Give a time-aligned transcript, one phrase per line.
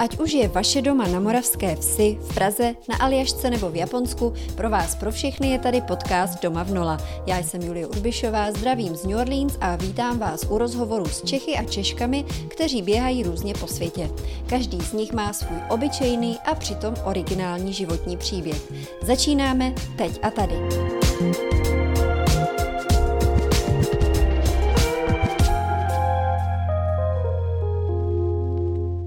[0.00, 4.32] Ať už je vaše doma na Moravské vsi, v Praze, na Aljašce nebo v Japonsku,
[4.56, 6.98] pro vás pro všechny je tady podcast Doma v Nola.
[7.26, 11.56] Já jsem Julie Urbišová, zdravím z New Orleans a vítám vás u rozhovoru s Čechy
[11.56, 14.10] a Češkami, kteří běhají různě po světě.
[14.46, 18.72] Každý z nich má svůj obyčejný a přitom originální životní příběh.
[19.02, 20.54] Začínáme teď a tady.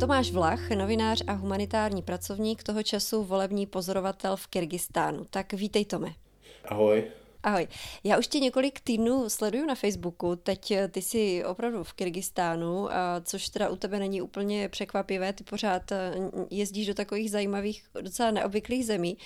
[0.04, 5.26] Tomáš Vlach, novinář a humanitární pracovník, toho času volební pozorovatel v Kyrgyzstánu.
[5.30, 6.14] Tak vítej Tome.
[6.66, 7.04] Ahoj.
[7.44, 7.68] Ahoj.
[8.04, 10.36] Já už tě několik týdnů sleduju na Facebooku.
[10.36, 12.88] Teď eh, ty jsi opravdu v Kyrgyzstánu,
[13.24, 15.34] což teda u tebe není úplně překvapivé.
[15.34, 16.14] Ty pořád eh,
[16.50, 19.18] jezdíš do takových zajímavých, docela neobvyklých zemí.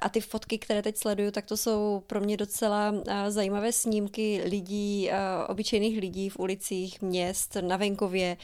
[0.00, 4.42] A, ty fotky, které teď sleduju, tak to jsou pro mě docela eh, zajímavé snímky
[4.44, 5.10] lidí,
[5.48, 8.36] obyčejných lidí v ulicích měst, na venkově,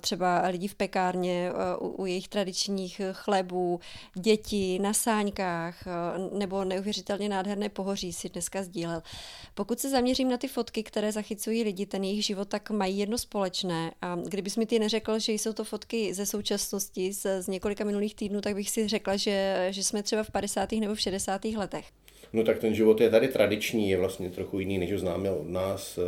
[0.00, 3.80] třeba lidí v pekárně, u, u jejich tradičních chlebů,
[4.14, 5.84] děti na sáňkách,
[6.32, 9.02] nebo neuvěřitelně nádherné pohodě pohoří si dneska sdílel.
[9.54, 13.18] Pokud se zaměřím na ty fotky, které zachycují lidi, ten jejich život, tak mají jedno
[13.18, 13.92] společné.
[14.02, 18.14] A kdybys mi ty neřekl, že jsou to fotky ze současnosti, z, z několika minulých
[18.14, 20.72] týdnů, tak bych si řekla, že, že jsme třeba v 50.
[20.72, 21.44] nebo v 60.
[21.44, 21.84] letech.
[22.32, 25.48] No tak ten život je tady tradiční, je vlastně trochu jiný, než ho známe od
[25.48, 25.98] nás.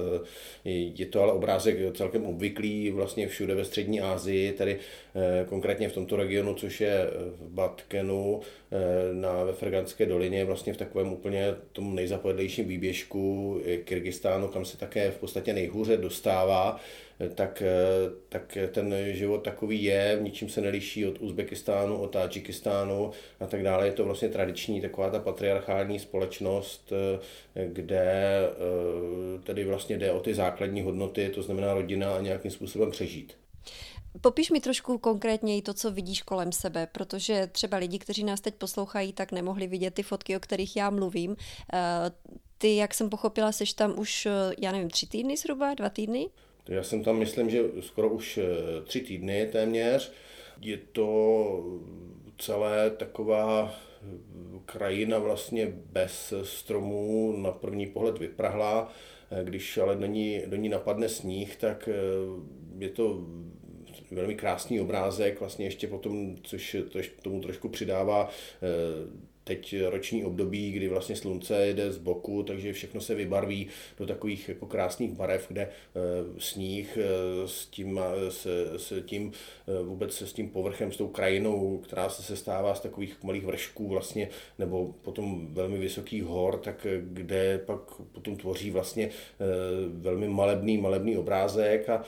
[0.65, 5.93] Je to ale obrázek celkem obvyklý vlastně všude ve střední Asii, tady eh, konkrétně v
[5.93, 7.11] tomto regionu, což je
[7.41, 8.41] v Batkenu,
[9.13, 15.11] na, ve Ferganské dolině, vlastně v takovém úplně tom nejzapojedlejším výběžku Kyrgyzstánu, kam se také
[15.11, 16.81] v podstatě nejhůře dostává
[17.35, 17.63] tak,
[18.29, 23.87] tak ten život takový je, ničím se neliší od Uzbekistánu, od Tadžikistánu a tak dále.
[23.87, 26.93] Je to vlastně tradiční taková ta patriarchální společnost,
[27.67, 32.91] kde eh, tedy vlastně jde o ty základní hodnoty, to znamená rodina a nějakým způsobem
[32.91, 33.44] přežít.
[34.21, 38.55] Popiš mi trošku konkrétněji to, co vidíš kolem sebe, protože třeba lidi, kteří nás teď
[38.55, 41.37] poslouchají, tak nemohli vidět ty fotky, o kterých já mluvím.
[41.73, 41.79] Eh,
[42.59, 46.29] ty, jak jsem pochopila, seš tam už, eh, já nevím, tři týdny zhruba, dva týdny?
[46.69, 50.13] Já jsem tam, myslím, že skoro už eh, tři týdny téměř.
[50.61, 51.65] Je to
[52.39, 53.75] celé taková
[54.65, 58.93] krajina vlastně bez stromů, na první pohled vyprahlá.
[59.45, 61.89] Když ale do ní, do ní napadne sníh, tak
[62.79, 63.25] je to
[64.15, 68.31] velmi krásný obrázek, vlastně ještě potom, což, což tomu trošku přidává
[69.45, 73.67] teď roční období, kdy vlastně slunce jde z boku, takže všechno se vybarví
[73.99, 75.71] do takových jako krásných barev, kde eh,
[76.39, 78.47] sníh eh, s tím, s,
[78.77, 79.33] s tím
[79.69, 83.89] eh, vůbec s tím povrchem, s tou krajinou, která se sestává z takových malých vršků
[83.89, 84.29] vlastně,
[84.59, 87.81] nebo potom velmi vysokých hor, tak kde pak
[88.13, 89.11] potom tvoří vlastně
[89.89, 92.03] velmi malebný, malebný obrázek a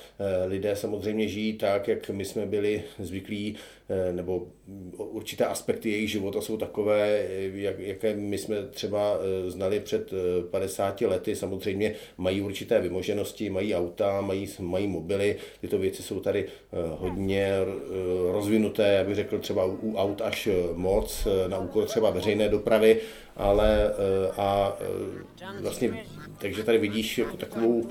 [0.47, 3.76] lidé samozřejmě žijí tak, jak my jsme byli zvyklí Eh,
[4.13, 4.47] nebo
[4.97, 10.11] určité aspekty jejich života jsou takové, jak, jaké my jsme třeba eh, znali před
[10.51, 11.37] 50 eh, lety.
[11.37, 15.37] Samozřejmě mají určité vymoženosti, mají auta, mají, mají mobily.
[15.61, 16.45] Tyto věci jsou tady
[16.91, 17.53] hodně
[18.33, 23.01] rozvinuté, já bych řekl třeba u aut až moc, na úkor třeba veřejné dopravy,
[23.37, 23.95] ale
[24.37, 24.79] a
[25.61, 26.05] vlastně,
[26.39, 27.89] takže tady vidíš jako takovou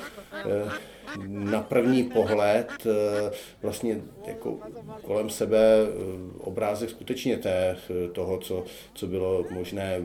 [1.27, 3.31] na první pohled eh,
[3.61, 4.59] vlastně jako
[5.03, 5.91] kolem sebe eh,
[6.37, 10.01] obrázek skutečně té, eh, toho, co, co bylo možné,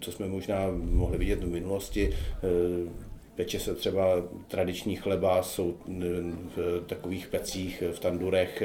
[0.00, 2.14] co jsme možná mohli vidět v minulosti,
[3.34, 4.06] Peče se třeba
[4.48, 5.76] tradiční chleba, jsou
[6.56, 8.62] v takových pecích, v tandurech,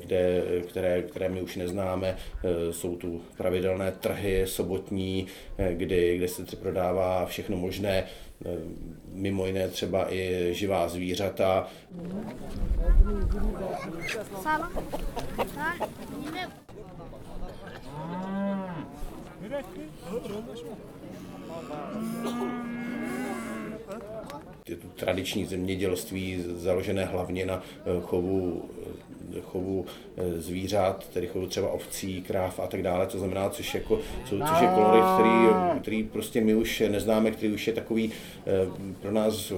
[0.00, 2.16] kde, které, které my už neznáme.
[2.70, 5.26] Jsou tu pravidelné trhy sobotní,
[5.72, 8.04] kdy, kde se prodává všechno možné
[9.12, 11.68] mimo jiné třeba i živá zvířata.
[24.68, 28.70] Je to tradiční zemědělství založené hlavně na eh, chovu
[29.40, 29.86] chovu
[30.16, 34.38] eh, zvířat, tedy chovu třeba ovcí, kráv a tak dále, to znamená, což, jako, co,
[34.38, 38.12] což je kolorit, který, který prostě my už neznáme, který už je takový
[38.46, 38.68] eh,
[39.02, 39.52] pro nás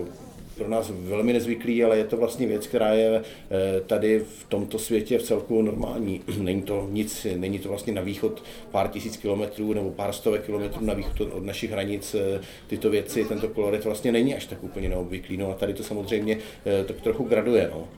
[0.60, 4.78] pro nás velmi nezvyklý, ale je to vlastně věc, která je eh, tady v tomto
[4.78, 6.20] světě v celku normální.
[6.38, 10.84] Není to nic, není to vlastně na východ pár tisíc kilometrů nebo pár stovek kilometrů
[10.84, 12.16] na východ od našich hranic.
[12.66, 15.36] Tyto věci, tento kolorit vlastně není až tak úplně neobvyklý.
[15.36, 16.38] No a tady to samozřejmě
[16.86, 17.70] tak trochu graduje.
[17.74, 17.88] No.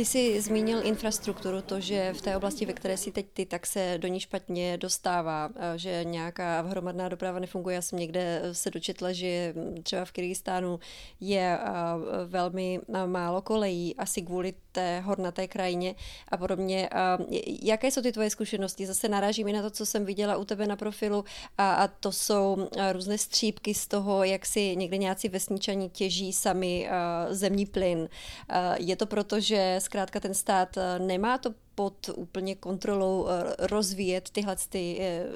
[0.00, 3.66] Ty jsi zmínil infrastrukturu, to, že v té oblasti, ve které jsi teď ty, tak
[3.66, 7.74] se do ní špatně dostává, že nějaká hromadná doprava nefunguje.
[7.74, 10.80] Já jsem někde se dočetla, že třeba v Kyrgyzstánu
[11.20, 11.58] je
[12.26, 15.94] velmi málo kolejí, asi kvůli té hornaté krajině
[16.28, 16.88] a podobně.
[17.62, 18.86] Jaké jsou ty tvoje zkušenosti?
[18.86, 21.24] Zase narážíme na to, co jsem viděla u tebe na profilu
[21.58, 26.88] a, a to jsou různé střípky z toho, jak si někde nějací vesničani těží sami
[27.30, 28.08] zemní plyn.
[28.78, 34.30] Je to proto, že zkrátka ten stát eh, nemá to pod úplně kontrolou eh, rozvíjet
[34.30, 35.26] tyhle ty eh,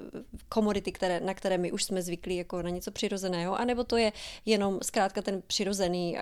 [0.49, 4.13] komodity, které, na které my už jsme zvyklí jako na něco přirozeného, anebo to je
[4.47, 6.17] jenom zkrátka ten přirozený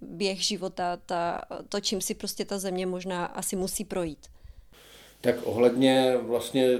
[0.00, 4.26] běh života, ta, to, čím si prostě ta země možná asi musí projít.
[5.20, 6.78] Tak ohledně vlastně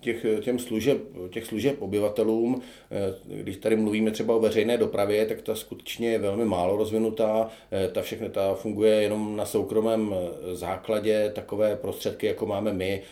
[0.00, 0.98] těch, těm služeb,
[1.30, 6.18] těch služeb obyvatelům, eh, když tady mluvíme třeba o veřejné dopravě, tak ta skutečně je
[6.18, 12.26] velmi málo rozvinutá, eh, ta všechno ta funguje jenom na soukromém eh, základě, takové prostředky,
[12.26, 13.02] jako máme my,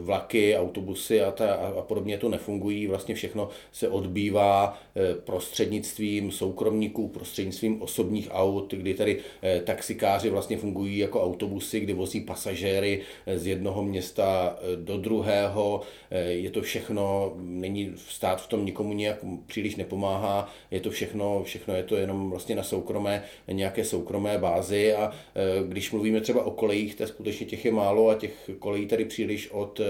[0.00, 4.78] vlaky, autobusy a, ta, a podobně to nefungují, vlastně všechno se odbývá
[5.24, 9.18] prostřednictvím soukromníků, prostřednictvím osobních aut, kdy tady
[9.64, 13.00] taxikáři vlastně fungují jako autobusy, kdy vozí pasažéry
[13.36, 15.80] z jednoho města do druhého,
[16.28, 21.74] je to všechno, není stát v tom nikomu nějak příliš nepomáhá, je to všechno, všechno
[21.74, 26.50] je to jenom vlastně na soukromé, nějaké soukromé bázi a eh, když mluvíme třeba o
[26.50, 29.84] kolejích, tak skutečně těch je málo a těch kolejí tady příliš od eh,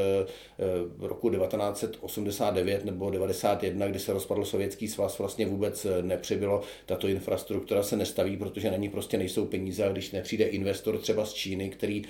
[0.98, 6.60] roku 1989 nebo 91, kdy se rozpadl Sovětský svaz, vlastně vůbec nepřibylo.
[6.86, 11.24] Tato infrastruktura se nestaví, protože na ní prostě nejsou peníze a když nepřijde investor třeba
[11.24, 12.02] z Číny, který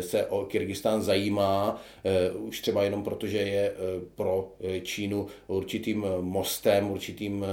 [0.00, 1.82] se o Kyrgyzstán zajímá,
[2.38, 3.74] už třeba jenom protože je eh,
[4.14, 7.46] pro eh, Čínu určitým eh, mostem, určitým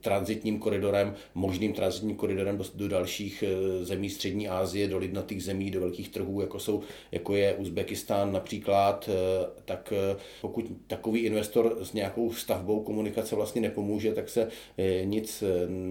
[0.00, 3.44] transitním koridorem, možným transitním koridorem do, do dalších
[3.82, 9.08] zemí Střední Asie, do lidnatých zemí, do velkých trhů, jako, jsou, jako je Uzbekistán například,
[9.64, 9.92] tak
[10.40, 14.48] pokud takový investor s nějakou stavbou komunikace vlastně nepomůže, tak se
[15.04, 15.44] nic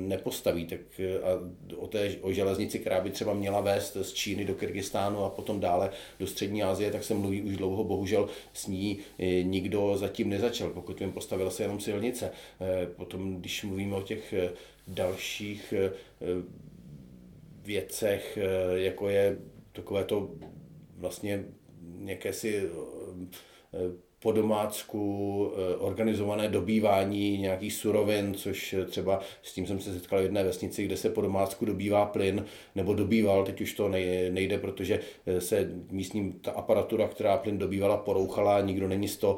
[0.07, 0.66] nepostaví.
[0.66, 0.80] Tak
[1.24, 1.27] a
[1.77, 5.60] o té o železnici, která by třeba měla vést z Číny do Kyrgyzstánu a potom
[5.60, 5.89] dále
[6.19, 9.00] do Střední Asie, tak se mluví už dlouho, bohužel s ní
[9.44, 12.32] nikdo zatím nezačal, pokud vím, postavila se jenom silnice.
[12.62, 14.52] Eh, potom, když mluvíme o těch eh,
[14.88, 15.74] dalších
[17.64, 18.38] věcech,
[18.76, 19.38] jako je
[19.72, 20.32] takové to
[20.98, 21.46] vlastně
[21.82, 22.70] nějaké si
[24.19, 30.19] po domácku eh, organizované dobývání nějakých surovin, což eh, třeba s tím jsem se setkal
[30.19, 32.45] v jedné vesnici, kde se po domácku dobývá plyn,
[32.75, 33.89] nebo dobýval, teď už to
[34.30, 39.38] nejde, protože eh, se místním ta aparatura, která plyn dobývala, porouchala, nikdo není z to,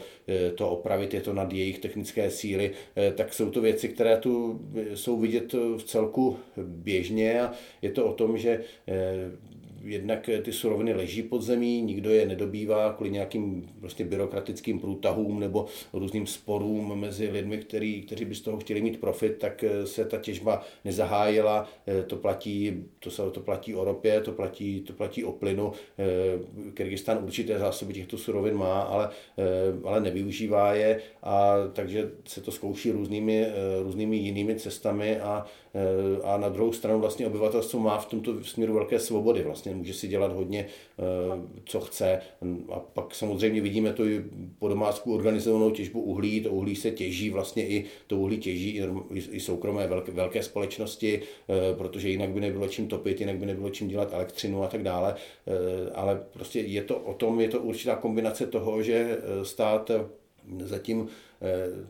[0.55, 2.71] to opravit, je to nad jejich technické síly,
[3.15, 4.61] tak jsou to věci, které tu
[4.93, 8.63] jsou vidět v celku běžně a je to o tom, že
[9.83, 15.65] jednak ty suroviny leží pod zemí, nikdo je nedobývá kvůli nějakým prostě byrokratickým průtahům nebo
[15.93, 20.17] různým sporům mezi lidmi, který, kteří by z toho chtěli mít profit, tak se ta
[20.17, 21.69] těžba nezahájila.
[22.07, 25.71] To platí, to, se, to platí o ropě, to platí, to platí o plynu.
[26.73, 29.09] Kyrgyzstan určité zásoby těchto surovin má, ale,
[29.83, 33.47] ale nevyužívá je a takže se to zkouší různými,
[33.83, 35.45] různými jinými cestami a,
[36.23, 39.43] a na druhou stranu vlastně obyvatelstvo má v tomto směru velké svobody.
[39.43, 40.65] Vlastně může si dělat hodně,
[40.99, 41.03] eh,
[41.65, 42.21] co chce.
[42.71, 44.23] A pak samozřejmě vidíme to i
[44.59, 46.41] po domácku organizovanou těžbu uhlí.
[46.41, 48.81] To uhlí se těží, vlastně i to uhlí těží
[49.31, 53.69] i soukromé velké, velké společnosti, eh, protože jinak by nebylo čím topit, jinak by nebylo
[53.69, 55.15] čím dělat elektřinu a tak dále.
[55.47, 59.91] Eh, ale prostě je to o tom, je to určitá kombinace toho, že stát
[60.59, 61.07] zatím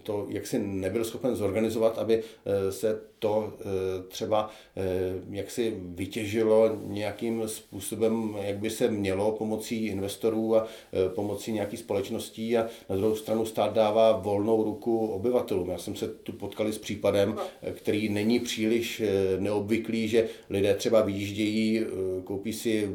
[0.03, 2.23] to jak si nebyl schopen zorganizovat, aby
[2.69, 3.63] se to eh,
[4.07, 4.81] třeba eh,
[5.29, 11.79] jak si vytěžilo nějakým způsobem, jak by se mělo pomocí investorů a eh, pomocí nějakých
[11.79, 15.69] společností a na druhou stranu stát dává volnou ruku obyvatelům.
[15.69, 17.35] Já jsem se tu potkali s případem,
[17.73, 19.01] který není příliš
[19.39, 21.85] neobvyklý, že lidé třeba vyjíždějí,
[22.23, 22.89] koupí si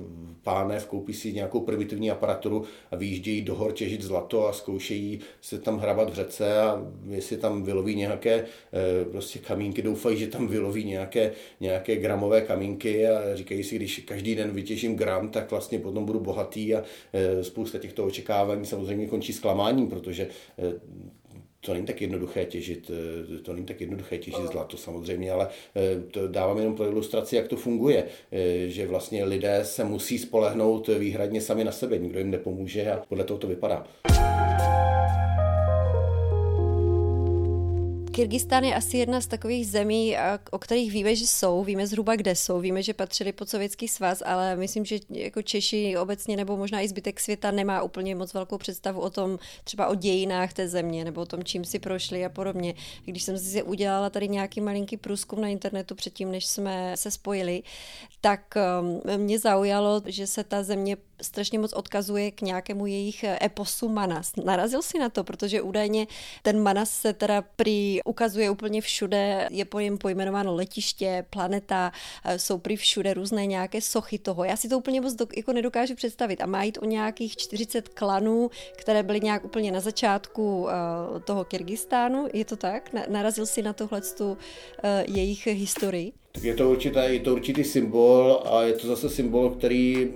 [0.46, 5.58] pánev, koupí si nějakou primitivní aparaturu a vyjíždějí do hor těžit zlato a zkoušejí se
[5.58, 8.44] tam hrabat v řece a jestli tam vyloví nějaké
[9.10, 14.34] prostě kamínky, doufají, že tam vyloví nějaké, nějaké gramové kamínky a říkají si, když každý
[14.34, 19.32] den vytěžím gram, tak vlastně potom budu bohatý a e, spousta těchto očekávání samozřejmě končí
[19.32, 20.28] zklamáním, protože e,
[21.66, 22.90] to není tak jednoduché těžit,
[23.34, 25.48] e, to není tak jednoduché těžit zlato samozřejmě, ale
[26.10, 28.04] to dávám jenom pro ilustraci, jak to funguje,
[28.66, 33.24] že vlastně lidé se musí spolehnout výhradně sami na sebe, nikdo jim nepomůže a podle
[33.24, 33.86] toho to vypadá.
[38.16, 40.16] Kyrgyzstán je asi jedna z takových zemí,
[40.50, 44.22] o kterých víme, že jsou, víme zhruba, kde jsou, víme, že patřili pod Sovětský svaz,
[44.26, 48.58] ale myslím, že jako Češi obecně nebo možná i zbytek světa nemá úplně moc velkou
[48.58, 52.28] představu o tom, třeba o dějinách té země nebo o tom, čím si prošli a
[52.28, 52.74] podobně.
[53.04, 57.62] Když jsem si udělala tady nějaký malinký průzkum na internetu předtím, než jsme se spojili,
[58.20, 63.88] tak um, mě zaujalo, že se ta země strašně moc odkazuje k nějakému jejich eposu
[63.88, 64.32] Manas.
[64.44, 66.06] Narazil si na to, protože údajně
[66.42, 71.92] ten Manas se teda prý ukazuje úplně všude, je po něm pojmenováno letiště, planeta,
[72.24, 74.44] eh, jsou prý všude různé nějaké sochy toho.
[74.44, 76.40] Já si to úplně moc do, jako nedokážu představit.
[76.40, 80.70] A má jít o nějakých 40 klanů, které byly nějak úplně na začátku uh,
[81.24, 82.28] toho Kyrgyzstánu.
[82.32, 82.90] Je to tak?
[83.08, 84.02] Narazil si na tohle
[85.06, 86.12] jejich historii?
[86.42, 90.08] Je to, určitý, je to určitý symbol a je to zase symbol, který,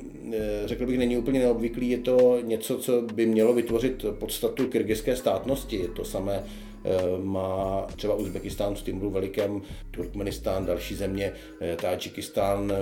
[0.65, 1.91] řekl bych, není úplně neobvyklý.
[1.91, 5.77] Je to něco, co by mělo vytvořit podstatu kyrgyzské státnosti.
[5.77, 6.45] Je to samé
[6.85, 12.77] Eh, má třeba Uzbekistán s Timru Velikém, Turkmenistán, další země, eh, Tadžikistán, eh,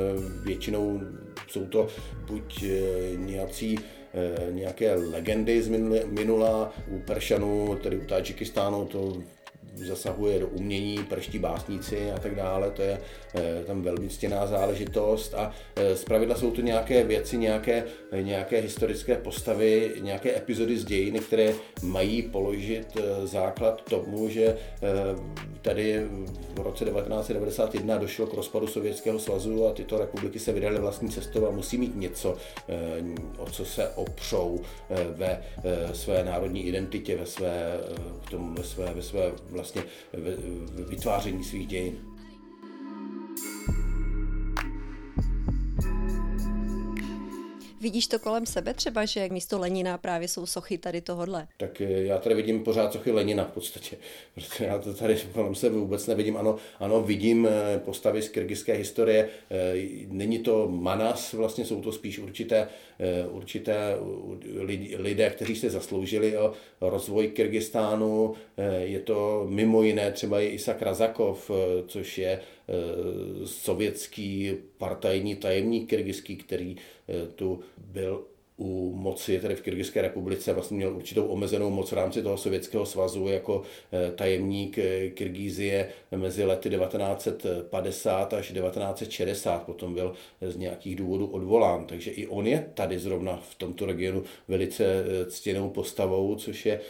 [0.45, 1.00] většinou
[1.49, 1.88] jsou to
[2.26, 2.64] buď
[3.16, 3.78] nějací
[4.50, 5.68] nějaké legendy z
[6.07, 9.23] minula, u Peršanů, tedy u Tadžikistánu, to
[9.87, 13.28] zasahuje do umění, prští básníci a tak dále, to je eh,
[13.67, 17.85] tam velmi ctěná záležitost a eh, zpravidla jsou to nějaké věci, nějaké,
[18.23, 24.57] nějaké historické postavy, nějaké epizody z dějiny, které mají položit eh, základ tomu, že
[25.63, 26.07] tady
[26.55, 31.47] v roce 1991 došlo k rozpadu Sovětského svazu a tyto republiky se vydaly vlastní cestou
[31.47, 32.37] a musí mít něco,
[33.39, 34.61] o co se opřou
[35.17, 35.43] ve
[35.93, 37.81] své národní identitě, ve své,
[38.21, 39.83] v tom, ve své, ve své vlastně
[40.89, 42.08] vytváření svých dějin.
[47.81, 51.47] Vidíš to kolem sebe třeba, že místo Lenina právě jsou sochy tady tohodle?
[51.57, 53.97] Tak eh, já tady vidím pořád sochy Lenina v podstatě,
[54.35, 56.37] protože já to tady kolem sebe vůbec nevidím.
[56.37, 59.29] Ano, ano vidím eh, postavy z kyrgyzské historie.
[59.51, 59.75] Eh,
[60.09, 62.69] není to Manas, vlastně jsou to spíš určité,
[63.31, 63.97] určité
[64.97, 68.35] lidé, kteří se zasloužili o rozvoj Kyrgyzstánu.
[68.79, 71.51] Je to mimo jiné třeba i Isak Razakov,
[71.87, 72.41] což je
[73.45, 76.77] sovětský partajní tajemník kyrgyzský, který
[77.35, 78.25] tu byl
[78.59, 82.87] u moci, tedy v Kyrgyzské republice, vlastně měl určitou omezenou moc v rámci toho Sovětského
[82.87, 83.62] svazu jako
[83.93, 89.62] eh, tajemník eh, Kyrgyzie mezi lety 1950 až 1960.
[89.62, 94.23] Potom byl z nějakých důvodů odvolán, takže i on je tady zrovna v tomto regionu
[94.49, 96.81] velice eh, ctěnou postavou, což je,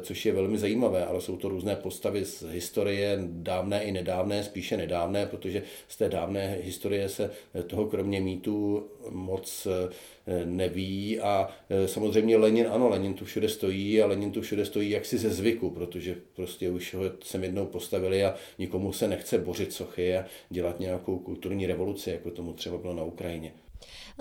[0.00, 4.76] což je velmi zajímavé, ale jsou to různé postavy z historie, dávné i nedávné, spíše
[4.76, 7.30] nedávné, protože z té dávné historie se
[7.66, 9.68] toho kromě mýtů moc
[10.44, 14.90] neví a e, samozřejmě Lenin, ano, Lenin tu všude stojí a Lenin tu všude stojí
[14.90, 19.72] jaksi ze zvyku, protože prostě už ho sem jednou postavili a nikomu se nechce bořit
[19.72, 23.52] sochy a dělat nějakou kulturní revoluci, jako tomu třeba bylo na Ukrajině.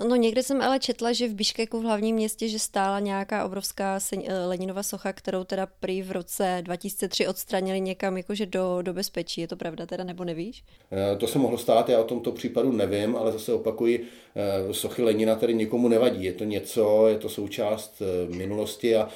[0.07, 3.99] No někde jsem ale četla, že v Biškeku v hlavním městě, že stála nějaká obrovská
[4.13, 9.41] eh, Leninova socha, kterou teda prý v roce 2003 odstranili někam jakože do, do bezpečí.
[9.41, 10.63] Je to pravda teda, nebo nevíš?
[10.91, 15.03] Eh, to se mohlo stát, já o tomto případu nevím, ale zase opakuji, eh, sochy
[15.03, 16.23] Lenina tedy nikomu nevadí.
[16.23, 19.09] Je to něco, je to součást minulosti a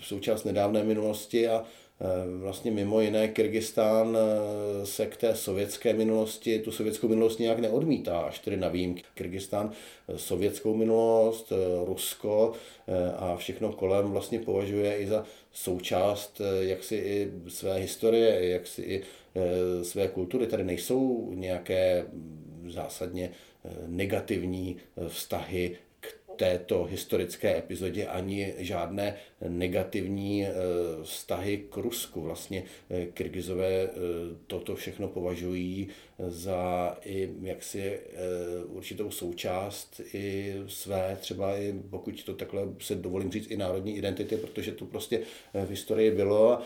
[0.00, 1.64] součást nedávné minulosti a
[2.40, 8.20] vlastně mimo jiné Kyrgyzstán eh, se k té sovětské minulosti, tu sovětskou minulost nějak neodmítá,
[8.20, 9.02] až tedy na výjimky.
[9.14, 9.72] Kyrgyzstán
[10.08, 11.52] eh, sovětskou minulost,
[11.84, 12.52] Rusko
[13.16, 19.02] a všechno kolem vlastně považuje i za součást jaksi i své historie, jaksi i
[19.82, 20.46] své kultury.
[20.46, 22.06] Tady nejsou nějaké
[22.68, 23.30] zásadně
[23.86, 24.76] negativní
[25.08, 25.76] vztahy
[26.36, 29.16] této historické epizodě ani žádné
[29.48, 30.52] negativní eh,
[31.02, 32.20] vztahy k Rusku.
[32.20, 33.90] Vlastně eh, Kyrgyzové eh,
[34.46, 35.88] toto všechno považují
[36.28, 38.00] za i jaksi
[38.68, 44.36] určitou součást i své, třeba i pokud to takhle se dovolím říct, i národní identity,
[44.36, 45.20] protože to prostě
[45.54, 46.58] v historii bylo.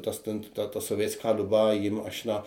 [0.00, 0.12] Ta,
[0.52, 2.44] ta, ta sovětská doba jim až na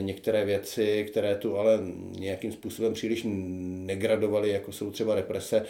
[0.00, 1.78] některé věci, které tu ale
[2.18, 5.66] nějakým způsobem příliš negradovaly, jako jsou třeba represe,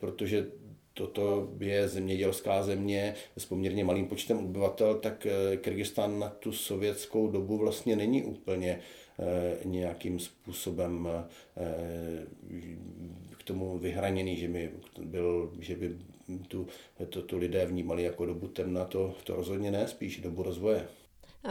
[0.00, 0.46] protože
[0.94, 7.30] toto je zemědělská země s poměrně malým počtem obyvatel, tak eh, Kyrgyzstan na tu sovětskou
[7.30, 8.99] dobu vlastně není úplně eh,
[9.64, 11.08] nějakým způsobem
[11.56, 12.26] eh,
[13.38, 14.70] k tomu vyhraněný, že by,
[15.04, 15.96] byl, že by
[16.48, 16.66] tu,
[17.08, 20.88] to, to lidé vnímali jako dobu temna, to, to rozhodně ne, spíš dobu rozvoje.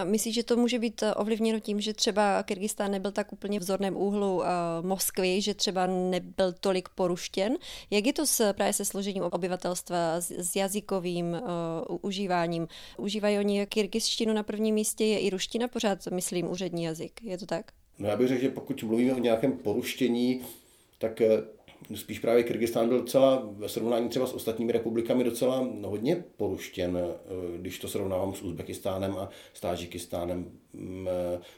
[0.04, 3.62] Myslíš, že to může být eh, ovlivněno tím, že třeba Kyrgyzstán nebyl tak úplně v
[3.62, 4.46] vzorném úhlu uh,
[4.82, 7.58] Moskvy, že třeba nebyl tolik poruštěn?
[7.92, 12.68] Jak je to s, právě se složením obyvatelstva, s, s jazykovým uh, užíváním?
[12.98, 17.22] Užívají oni kyrgyzštinu na prvním místě, je i ruština pořád, myslím, úřední jazyk.
[17.24, 17.72] Je to tak?
[18.00, 20.42] No já bych řekl, že pokud mluvíme o nějakém poruštění,
[20.98, 21.22] tak
[21.96, 27.58] spíš právě Kyrgyzstán byl docela ve srovnání třeba s ostatními republikami docela hodně poruštěn, eh,
[27.58, 30.69] když to srovnávám s Uzbekistánem a s Tádžikistánem, eh,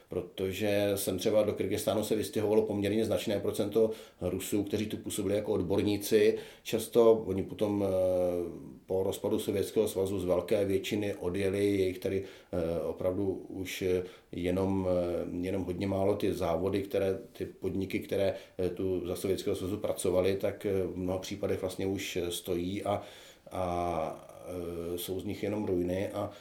[0.10, 3.92] protože jsem třeba do Kyrgyzstánu se vystěhovalo poměrně značné procento
[4.22, 6.38] Rusů, kteří tu působili jako odborníci.
[6.64, 7.92] Často oni potom eh,
[8.86, 12.24] po rozpadu Sovětského svazu z velké většiny odjeli, je jich tady
[12.84, 13.84] opravdu už
[14.32, 14.88] jenom,
[15.42, 18.34] jenom hodně málo ty závody, které, ty podniky, které
[18.74, 23.02] tu za Sovětského svazu pracovaly, tak v mnoha případech vlastně už stojí a,
[23.52, 24.28] a
[24.96, 26.32] jsou z nich jenom ruiny a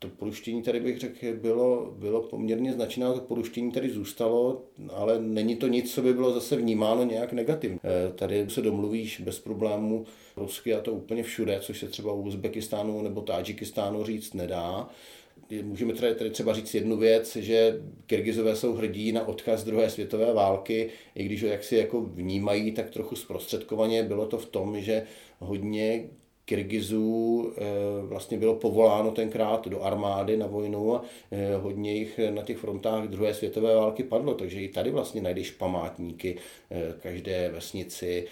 [0.00, 5.56] to poruštění tady bych řekl, bylo, bylo poměrně značné, to poruštění tady zůstalo, ale není
[5.56, 7.78] to nic, co by bylo zase vnímáno nějak negativně.
[8.14, 13.02] Tady se domluvíš bez problému rusky a to úplně všude, což se třeba u Uzbekistánu
[13.02, 14.90] nebo Tádžikistánu říct nedá
[15.62, 20.32] můžeme tady, tady třeba říct jednu věc, že Kyrgyzové jsou hrdí na odkaz druhé světové
[20.32, 25.02] války, i když ho jaksi jako vnímají tak trochu zprostředkovaně, bylo to v tom, že
[25.38, 26.08] hodně
[26.50, 27.62] Kyrgyzů eh,
[28.02, 33.08] vlastně bylo povoláno tenkrát do armády na vojnu a eh, hodně jich na těch frontách
[33.08, 36.36] druhé světové války padlo, takže i tady vlastně najdeš památníky
[36.70, 38.26] eh, každé vesnici,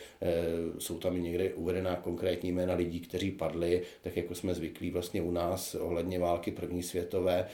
[0.79, 5.31] jsou tam někde uvedená konkrétní jména lidí, kteří padli, tak jako jsme zvyklí vlastně u
[5.31, 7.49] nás ohledně války první světové,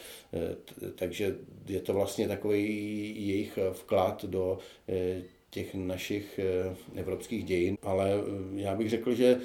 [0.95, 1.37] takže
[1.69, 2.67] je to vlastně takový
[3.29, 4.59] jejich vklad do
[5.55, 6.41] těch našich
[6.95, 8.11] evropských dějin, ale
[8.55, 9.41] já bych řekl, že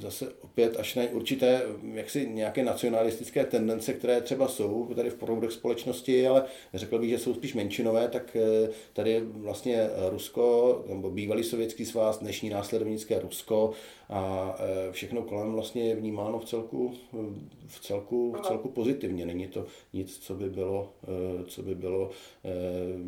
[0.00, 1.62] zase opět až na určité
[1.94, 7.18] jaksi nějaké nacionalistické tendence, které třeba jsou tady v proudech společnosti, ale řekl bych, že
[7.18, 13.70] jsou spíš menšinové, tak eh, tady vlastně Rusko, nebo bývalý sovětský svaz, dnešní následovnické Rusko
[14.08, 16.94] a eh, všechno kolem vlastně je vnímáno v celku,
[17.66, 19.26] v celku, v celku pozitivně.
[19.26, 22.10] Není to nic, co by bylo, eh, co by bylo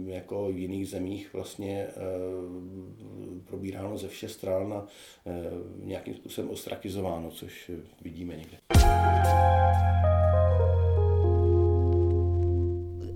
[0.07, 1.87] jako v jiných zemích vlastně
[3.45, 4.87] probíráno ze všech stran a
[5.77, 7.71] nějakým způsobem ostrakizováno, což
[8.03, 8.59] vidíme někde.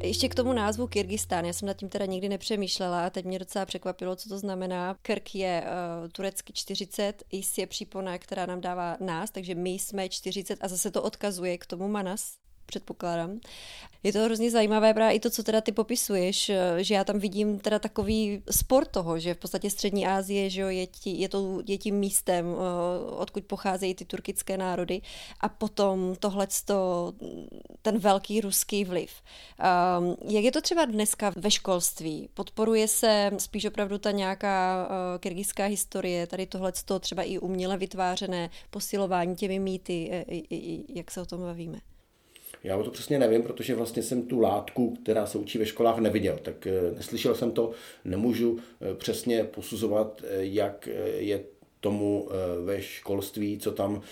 [0.02, 1.45] Ještě k tomu názvu Kyrgyzstán.
[1.45, 4.97] Já jsem nad tím teda nikdy nepřemýšlela a teď mě docela překvapilo, co to znamená.
[5.02, 10.08] Krk je uh, turecky 40, is je přípona, která nám dává nás, takže my jsme
[10.08, 12.36] 40 a zase to odkazuje k tomu manas
[12.67, 13.41] předpokládám.
[14.02, 17.59] Je to hrozně zajímavé právě i to, co teda ty popisuješ, že já tam vidím
[17.59, 21.63] teda takový sport toho, že v podstatě střední Asie že jo, je, tí, je, to,
[21.67, 25.00] je tím místem, eh, odkud pocházejí ty turkické národy
[25.41, 26.47] a potom tohle
[27.83, 29.11] ten velký ruský vliv.
[29.99, 32.29] Um, jak je to třeba dneska ve školství?
[32.35, 38.50] Podporuje se spíš opravdu ta nějaká uh, kyrgyzská historie, tady tohle třeba i uměle vytvářené
[38.71, 40.25] posilování těmi mýty, eh,
[40.89, 41.79] jak se o tom bavíme?
[42.67, 45.99] Já o to přesně nevím, protože vlastně jsem tu látku, která se učí ve školách,
[45.99, 46.39] neviděl.
[46.43, 47.71] Tak eh, neslyšel jsem to,
[48.05, 51.45] nemůžu eh, přesně posuzovat, eh, jak je
[51.81, 52.29] tomu
[52.65, 54.02] ve školství, co tam,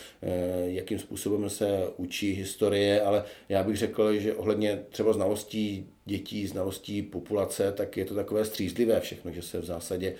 [0.65, 7.03] jakým způsobem se učí historie, ale já bych řekl, že ohledně třeba znalostí dětí, znalostí
[7.03, 10.15] populace, tak je to takové střízlivé všechno, že se v zásadě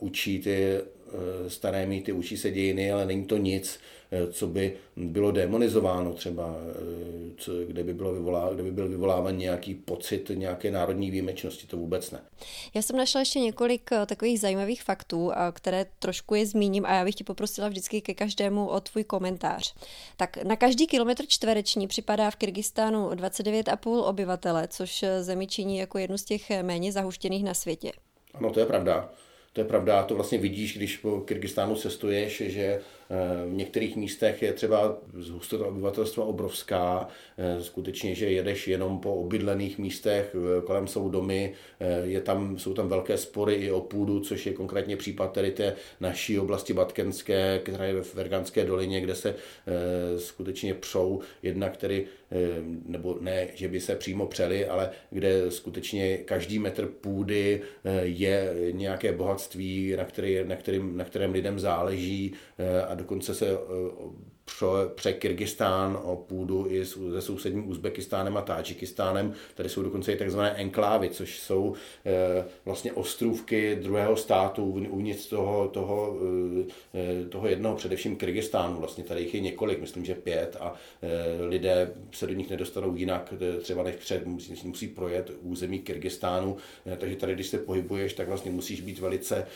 [0.00, 0.80] učí ty
[1.48, 3.80] staré mýty, učí se dějiny, ale není to nic,
[4.12, 8.88] Eh, co by bylo demonizováno třeba, eh, co, kde, by bylo vyvolá, kde by byl
[8.88, 12.20] vyvoláván nějaký pocit nějaké národní výjimečnosti, to vůbec ne.
[12.74, 17.04] Já jsem našla ještě několik eh, takových zajímavých faktů, které trošku je zmíním a já
[17.04, 19.74] bych ti poprosila vždycky ke každému o tvůj komentář.
[20.16, 26.18] Tak na každý kilometr čtvereční připadá v Kyrgyzstánu 29,5 obyvatele, což zemi činí jako jednu
[26.18, 27.92] z těch méně zahuštěných na světě.
[28.34, 29.12] Ano, to je pravda.
[29.52, 32.80] To je pravda, to vlastně vidíš, když po Kyrgyzstánu cestuješ, že
[33.12, 34.98] Eh, v některých místech je třeba
[35.30, 41.54] hustota obyvatelstva obrovská, eh, skutečně, že jedeš jenom po obydlených místech, eh, kolem jsou domy,
[42.04, 45.76] je tam, jsou tam velké spory i o půdu, což je konkrétně případ tady té
[46.00, 49.34] naší oblasti Batkenské, která je v Verganské dolině, kde se
[50.18, 52.04] skutečně přou jedna, který,
[52.86, 57.60] nebo ne, že by se přímo přeli, ale kde skutečně každý metr půdy
[58.02, 62.32] je nějaké bohatství, na, který, na, kterým, na kterém lidem záleží
[62.88, 64.31] a dokonce se eh,
[64.94, 69.34] pře Kyrgyzstán o půdu i se sousedním Uzbekistánem a Tádžikistánem.
[69.54, 71.74] Tady jsou dokonce i takzvané enklávy, což jsou
[72.06, 76.16] e, vlastně ostrůvky druhého státu uvnitř toho, toho,
[76.94, 78.78] e, toho jednoho, především Kyrgyzstánu.
[78.78, 80.74] Vlastně tady jich je několik, myslím, že pět a
[81.48, 86.56] lidé se do nich nedostanou jinak, třeba než před, musí, musí projet území Kyrgyzstánu.
[86.98, 89.46] Takže tady, když se pohybuješ, tak vlastně musíš být velice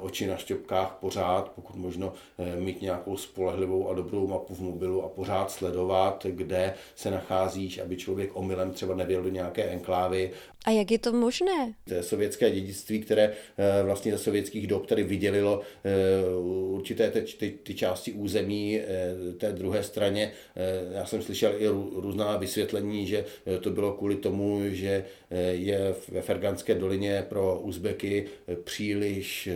[0.00, 2.12] oči na šťopkách pořád, pokud možno
[2.58, 7.96] mít nějakou spolehlivou a dobrou mapu v mobilu a pořád sledovat, kde se nacházíš, aby
[7.96, 10.30] člověk omylem třeba nevěl do nějaké enklávy.
[10.64, 11.74] A jak je to možné?
[11.88, 15.90] To je sovětské dědictví, které eh, vlastně za sovětských dob tady vydělilo eh,
[16.70, 20.32] určité ty, ty, ty části území eh, té druhé straně.
[20.92, 21.68] Já jsem slyšel i
[22.00, 23.24] různá vysvětlení, že
[23.60, 25.04] to bylo kvůli tomu, že
[25.50, 28.26] je ve Ferganské dolině pro Uzbeky
[28.64, 29.48] příliš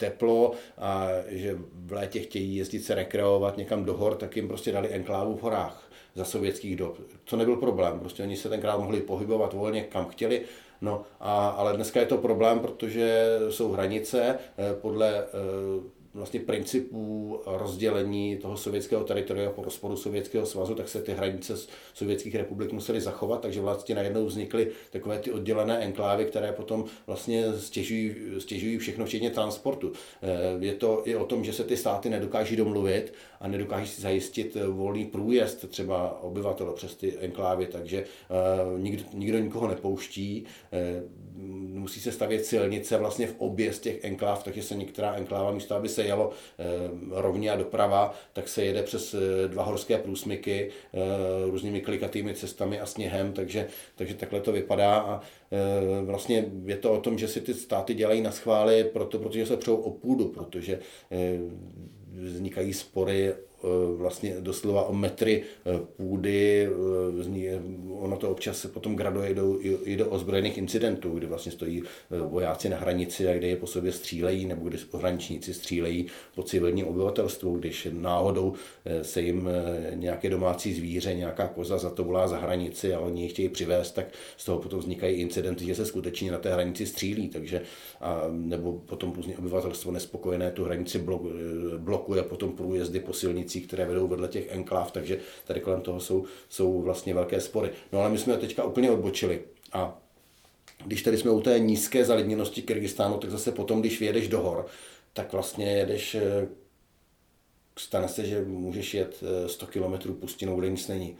[0.00, 4.72] teplo a že v létě chtějí jezdit se rekreovat někam do hor, tak jim prostě
[4.72, 6.98] dali enklávu v horách za sovětských dob.
[7.24, 10.42] To nebyl problém, prostě oni se tenkrát mohli pohybovat volně kam chtěli,
[10.80, 17.40] no a, ale dneska je to problém, protože jsou hranice eh, podle eh, vlastně principů
[17.46, 21.54] rozdělení toho sovětského teritoria po rozporu Sovětského svazu, tak se ty hranice
[21.94, 27.44] sovětských republik musely zachovat, takže vlastně najednou vznikly takové ty oddělené enklávy, které potom vlastně
[27.58, 29.92] stěžují, stěžují všechno, včetně transportu.
[30.22, 34.00] Eh, je to i o tom, že se ty státy nedokáží domluvit a nedokáží si
[34.00, 40.44] zajistit volný průjezd třeba obyvatel přes ty enklávy, takže eh, nikdo, nikdo nikoho nepouští.
[40.72, 41.02] Eh,
[41.80, 45.74] musí se stavět silnice vlastně v obě z těch enkláv, takže se některá enkláva místo,
[45.74, 46.64] aby se jelo eh,
[47.10, 50.98] rovně a doprava, tak se jede přes eh, dva horské průsmyky eh,
[51.50, 55.20] různými klikatými cestami a sněhem, takže, takže takhle to vypadá a
[56.02, 59.56] vlastně je to o tom, že si ty státy dělají na schvály, proto, protože se
[59.56, 60.78] přou o půdu, protože
[62.12, 63.34] vznikají spory
[63.96, 66.68] vlastně doslova o metry eh, půdy.
[67.46, 71.82] Eh, ono to občas se potom graduje do, i do ozbrojených incidentů, kdy vlastně stojí
[72.28, 76.86] vojáci na hranici a kde je po sobě střílejí, nebo kdy pohraničníci střílejí po civilním
[76.86, 78.54] obyvatelstvu, když náhodou
[79.02, 79.48] se jim
[79.94, 83.92] nějaké domácí zvíře, nějaká koza za to volá za hranici a oni ji chtějí přivést,
[83.92, 87.62] tak z toho potom vznikají incidenty, že se skutečně na té hranici střílí, takže
[88.00, 91.04] a, nebo potom obyvatelstvo nespokojené tu hranici
[91.78, 96.00] blokuje potom průjezdy po silnici silnicích, které vedou vedle těch enkláv, takže tady kolem toho
[96.00, 97.70] jsou, jsou vlastně velké spory.
[97.92, 99.98] No ale my jsme teďka úplně odbočili a
[100.86, 104.66] když tady jsme u té nízké zalidněnosti Kyrgyzstánu, tak zase potom, když vyjedeš do hor,
[105.12, 106.48] tak vlastně jedeš, eh,
[107.78, 111.16] stane se, že můžeš jet 100 eh, km pustinou, kde nic není.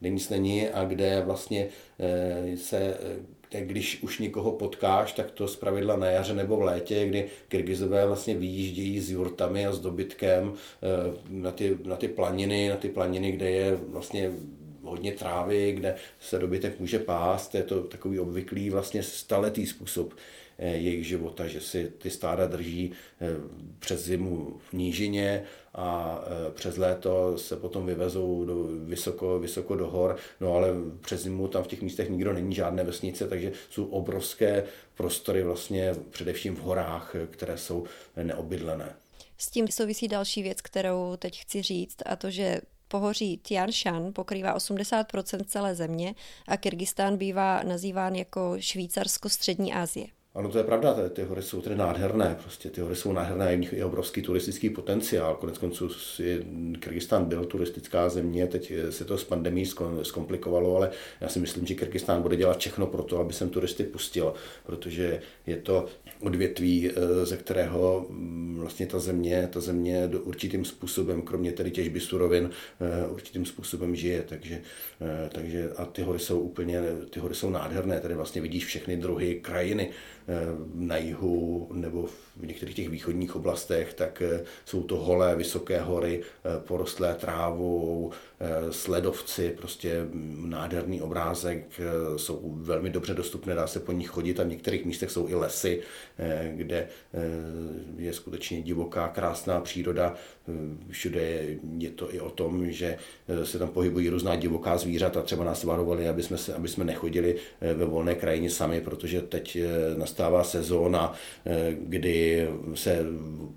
[0.00, 1.68] Kde nic není a kde vlastně
[2.00, 2.98] eh, se
[3.60, 8.34] když už někoho potkáš, tak to zpravidla na jaře nebo v létě, kdy Kyrgyzové vlastně
[8.34, 13.32] vyjíždějí s jurtami a s dobytkem eh, na ty, na ty planiny, na ty planiny,
[13.32, 14.30] kde je vlastně
[14.82, 17.54] hodně trávy, kde se dobytek může pást.
[17.54, 20.14] Je to takový obvyklý vlastně staletý způsob
[20.58, 23.26] eh, jejich života, že si ty stáda drží eh,
[23.78, 29.90] přes zimu v nížině a e, přes léto se potom vyvezou do, vysoko, vysoko do
[29.90, 30.68] hor, no ale
[31.00, 34.64] přes zimu tam v těch místech nikdo není, žádné vesnice, takže jsou obrovské
[34.94, 37.84] prostory vlastně především v horách, které jsou
[38.22, 38.96] neobydlené.
[39.38, 42.60] S tím souvisí další věc, kterou teď chci říct, a to, že
[42.92, 46.14] pohoří Tian Shan pokrývá 80% celé země
[46.48, 50.21] a Kyrgyzstán bývá nazýván jako Švýcarsko střední Asie.
[50.34, 53.50] Ano, to je pravda, ty, ty hory jsou tedy nádherné, prostě ty hory jsou nádherné,
[53.50, 55.34] je nich obrovský turistický potenciál.
[55.34, 55.90] Konec konců
[56.80, 59.66] Kyrgyzstán byl turistická země, teď se to s pandemí
[60.02, 60.90] zkomplikovalo, ale
[61.20, 64.34] já si myslím, že Kyrgyzstán bude dělat všechno pro to, aby sem turisty pustil,
[64.66, 65.86] protože je to
[66.20, 71.70] odvětví, eh, ze kterého mm, vlastně ta země, ta země do určitým způsobem, kromě tedy
[71.70, 74.60] těžby surovin, eh, určitým způsobem žije, takže,
[75.00, 78.96] eh, takže a ty hory jsou úplně, ty hory jsou nádherné, tady vlastně vidíš všechny
[78.96, 79.90] druhy krajiny,
[80.74, 86.22] na jihu nebo v některých těch východních oblastech, tak eh, jsou to holé, vysoké hory,
[86.22, 88.10] eh, porostlé trávou,
[88.70, 90.06] sledovci, prostě
[90.36, 91.80] nádherný obrázek,
[92.16, 95.34] jsou velmi dobře dostupné, dá se po nich chodit a v některých místech jsou i
[95.34, 95.82] lesy,
[96.52, 96.88] kde
[97.96, 100.14] je skutečně divoká, krásná příroda.
[100.90, 101.20] Všude
[101.78, 102.98] je to i o tom, že
[103.44, 107.36] se tam pohybují různá divoká zvířata, třeba nás varovali, aby jsme, se, aby jsme nechodili
[107.60, 109.58] ve volné krajině sami, protože teď
[110.12, 111.12] nastává sezóna,
[111.46, 112.98] eh, kdy se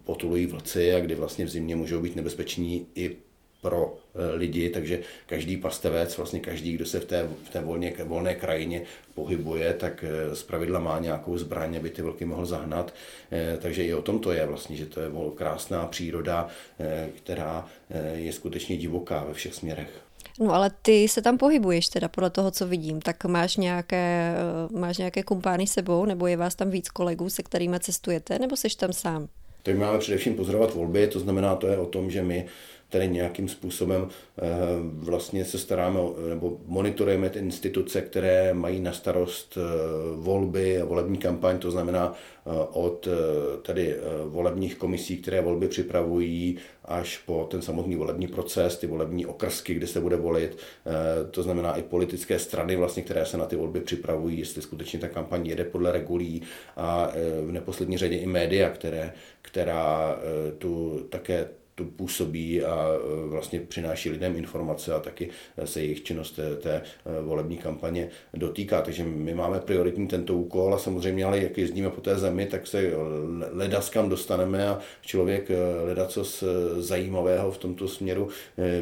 [0.04, 3.16] potulují vlci a kdy vlastně v zimě můžou být nebezpeční i
[3.62, 3.98] pro
[4.34, 8.82] lidi, takže každý pastevec, vlastně každý, kdo se v té, v té volně, volné krajině
[9.16, 12.94] pohybuje, tak z pravidla má nějakou zbraň, aby ty vlky mohl zahnat.
[13.62, 16.48] Takže i o tom to je vlastně, že to je krásná příroda,
[17.18, 17.66] která
[18.14, 20.05] je skutečně divoká ve všech směrech.
[20.40, 24.80] No ale ty se tam pohybuješ teda podle toho, co vidím, tak máš nějaké, eh,
[24.80, 28.68] máš nějaké kumpány sebou, nebo je vás tam víc kolegů, se kterými cestujete, nebo jsi
[28.78, 29.28] tam sám?
[29.64, 32.46] Tak máme především pozorovat volby, to znamená, to je o tom, že my
[32.96, 34.42] tady nějakým způsobem eh,
[34.82, 39.62] vlastně se staráme nebo monitorujeme ty instituce, které mají na starost eh,
[40.16, 43.08] volby a volební kampaň, to znamená eh, od
[43.62, 49.74] tady volebních komisí, které volby připravují, až po ten samotný volební proces, ty volební okrsky,
[49.74, 50.58] kde se bude volit,
[51.32, 55.08] to znamená i politické strany, vlastně, které se na ty volby připravují, jestli skutečně ta
[55.08, 56.42] kampaň jede podle regulí
[56.78, 57.12] a
[57.46, 60.20] v neposlední řadě i média, které, která
[60.58, 65.30] tu také tu působí a e, vlastně přináší lidem informace a taky
[65.66, 66.82] se jejich činnost té, té e,
[67.22, 68.82] volební kampaně dotýká.
[68.82, 72.68] Takže my máme prioritní tento úkol a samozřejmě, ale jak jezdíme po té zemi, tak
[72.68, 72.92] se
[73.52, 76.44] ledas kam dostaneme a člověk e, leda co z
[76.78, 78.30] zajímavého v tomto směru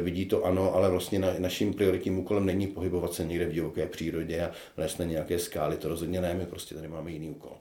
[0.02, 3.86] vidí to ano, ale vlastně na, naším prioritním úkolem není pohybovat se někde v divoké
[3.86, 7.56] přírodě a lézt na nějaké skály, to rozhodně ne, my prostě tady máme jiný úkol.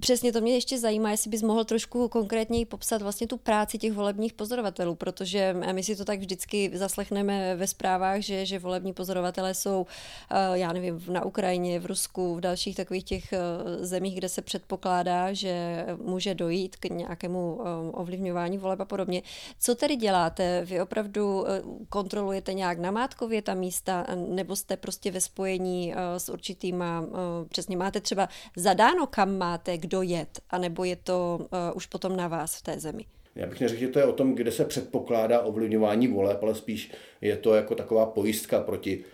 [0.00, 3.92] Přesně to mě ještě zajímá, jestli bys mohl trošku konkrétněji popsat vlastně tu práci těch
[3.92, 9.54] volebních pozorovatelů, protože my si to tak vždycky zaslechneme ve zprávách, že, že volební pozorovatelé
[9.54, 9.86] jsou,
[10.30, 13.38] eh, já nevím, na Ukrajině, v Rusku, v dalších takových těch eh,
[13.80, 19.22] zemích, kde se předpokládá, že může dojít k nějakému eh, ovlivňování voleb a podobně.
[19.60, 20.64] Co tedy děláte?
[20.64, 21.44] Vy opravdu
[21.88, 27.04] kontrolujete nějak namátkově ta místa, nebo jste prostě ve spojení s určitýma,
[27.48, 32.16] přesně máte třeba zadáno, kam máte máte kdo jet, anebo je to uh, už potom
[32.16, 33.04] na vás v té zemi?
[33.34, 36.92] Já bych neřekl, že to je o tom, kde se předpokládá ovlivňování voleb, ale spíš
[37.20, 39.04] je to jako taková pojistka proti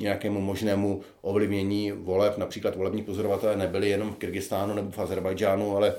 [0.00, 2.38] nějakému možnému ovlivnění voleb.
[2.38, 5.94] Například volební pozorovatelé nebyli jenom v Kyrgyzstánu nebo v Azerbajdžánu, ale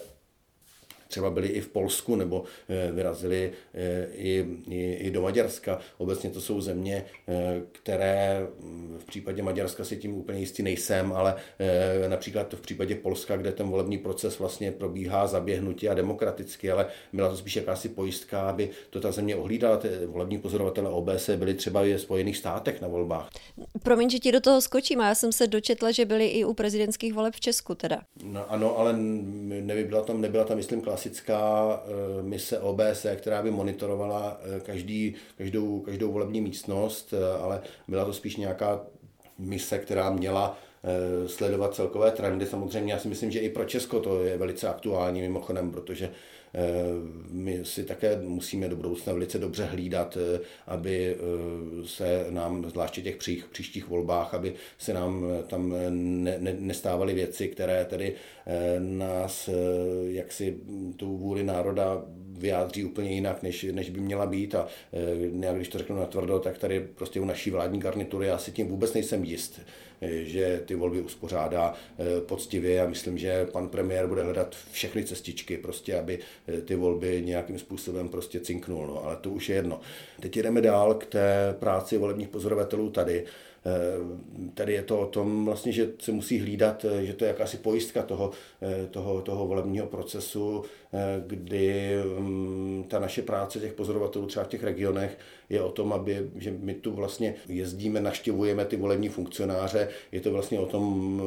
[1.10, 5.80] třeba byli i v Polsku nebo eh, vyrazili eh, i, i, i do Maďarska.
[5.98, 11.12] Obecně to jsou země, eh, které mm, v případě Maďarska si tím úplně jistý nejsem,
[11.14, 11.36] ale
[12.08, 17.30] například v případě Polska, kde ten volební proces vlastně probíhá zaběhnutě a demokraticky, ale byla
[17.30, 19.78] to spíš jakási pojistka, aby to ta země ohlídala.
[19.78, 23.30] Ty volební pozorovatele OBS byli třeba i v Spojených státech na volbách.
[23.84, 27.14] Promiň, že ti do toho skočím, já jsem se dočetla, že byli i u prezidentských
[27.14, 28.02] voleb v Česku teda.
[28.24, 34.40] No, ano, ale nebyla tam, nebyla tam, myslím, klasická eh, mise OBS, která by monitorovala
[34.42, 38.82] eh, každý, každou, každou volební místnost, eh, ale byla to spíš nějaká
[39.38, 40.58] mise, která měla
[41.28, 42.46] sledovat celkové trendy.
[42.46, 46.12] Samozřejmě já si myslím, že i pro Česko to je velice aktuální mimochodem, protože
[47.32, 53.02] my si také musíme do budoucna velice dobře hlídat, eh, aby eh, se nám, zvláště
[53.02, 58.14] těch přích, příštích volbách, aby se nám tam ne, ne, nestávaly věci, které tedy
[58.80, 59.50] nás
[60.08, 60.58] jaksi
[60.96, 64.56] tu vůli národa vyjádří úplně jinak, než, než by měla být.
[64.56, 64.68] A
[65.40, 68.68] já když to řeknu natvrdo, tak tady prostě u naší vládní garnitury já si tím
[68.68, 69.62] vůbec nejsem jist
[70.02, 72.82] že ty volby uspořádá eh, poctivě.
[72.82, 77.60] A myslím, že pan premiér bude hledat všechny cestičky, prostě, aby eh, ty volby nějakým
[77.60, 79.80] způsobem prostě cinknul, no, ale to už je jedno.
[80.20, 83.26] Teď jdeme dál k té práci volebních pozorovatelů tady.
[83.70, 87.28] Eh, tady je to o tom vlastně, že se musí hlídat, eh, že to je
[87.28, 90.64] jakási pojistka toho, eh, toho, toho volebního procesu,
[91.28, 95.18] kdy mm, ta naše práce těch pozorovatelů třeba v těch regionech
[95.50, 100.32] je o tom, aby, že my tu vlastně jezdíme, naštěvujeme ty volební funkcionáře, je to
[100.32, 101.22] vlastně o tom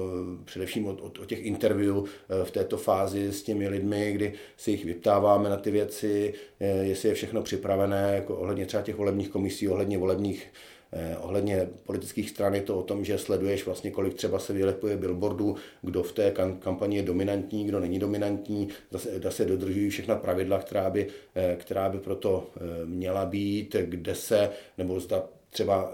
[0.45, 2.05] především o, o, o těch interview
[2.45, 6.35] v této fázi s těmi lidmi, kdy si jich vyptáváme na ty věci,
[6.83, 10.53] jestli je všechno připravené, jako ohledně třeba těch volebních komisí, ohledně volebních
[10.95, 14.97] Eh, ohledně politických stran je to o tom, že sleduješ vlastně, kolik třeba se vylepuje
[14.97, 20.59] billboardů, kdo v té kampani je dominantní, kdo není dominantní, zase, zase dodržují všechna pravidla,
[20.59, 25.93] která by, eh, která by proto eh, měla být, kde se, nebo zda třeba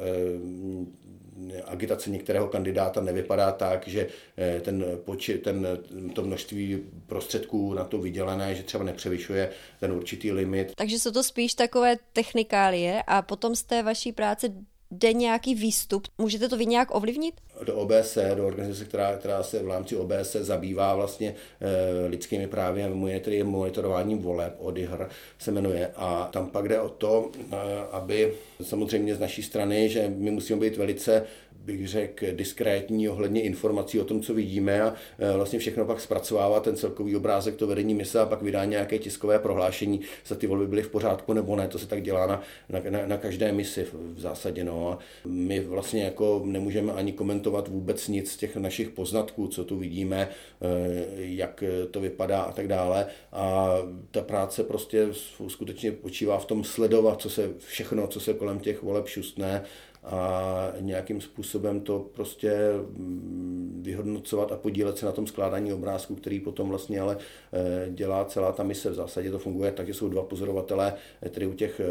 [1.65, 4.07] agitace některého kandidáta nevypadá tak, že
[4.63, 5.67] ten, poči, ten,
[6.15, 10.73] to množství prostředků na to vydělené, že třeba nepřevyšuje ten určitý limit.
[10.77, 14.49] Takže jsou to spíš takové technikálie a potom z té vaší práce
[14.91, 16.03] jde nějaký výstup.
[16.19, 17.35] Můžete to vy nějak ovlivnit?
[17.65, 22.85] Do OBS, do organizace, která, která se v rámci OBS zabývá vlastně e, lidskými právy
[22.85, 22.89] a
[23.29, 25.91] je monitorováním voleb, ODIHR se jmenuje.
[25.97, 27.57] A tam pak jde o to, e,
[27.93, 31.27] aby samozřejmě z naší strany, že my musíme být velice
[31.65, 36.61] bych řekl, diskrétní ohledně informací o tom, co vidíme a e, vlastně všechno pak zpracovává
[36.61, 40.67] ten celkový obrázek, to vedení mise a pak vydá nějaké tiskové prohlášení, za ty volby
[40.67, 44.21] byly v pořádku nebo ne, to se tak dělá na, na, na každé misi v
[44.21, 44.65] zásadě.
[44.65, 44.93] No.
[44.93, 49.77] A my vlastně jako nemůžeme ani komentovat vůbec nic z těch našich poznatků, co tu
[49.77, 50.29] vidíme, e,
[51.17, 53.07] jak to vypadá a tak dále.
[53.33, 53.75] A
[54.11, 55.09] ta práce prostě
[55.49, 59.63] skutečně počívá v tom sledovat, co se všechno, co se kolem těch voleb šustne
[60.11, 62.53] a nějakým způsobem to prostě
[62.97, 67.17] mm, vyhodnocovat a podílet se na tom skládání obrázku, který potom vlastně ale
[67.53, 68.91] eh, dělá celá ta mise.
[68.91, 70.95] V zásadě to funguje tak, že jsou dva pozorovatelé,
[71.31, 71.85] tedy u těch eh,